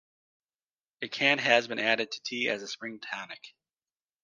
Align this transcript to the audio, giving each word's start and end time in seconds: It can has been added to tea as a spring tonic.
It 1.01 1.11
can 1.11 1.37
has 1.37 1.67
been 1.67 1.77
added 1.77 2.09
to 2.09 2.21
tea 2.23 2.47
as 2.49 2.63
a 2.63 2.67
spring 2.67 2.99
tonic. 2.99 3.53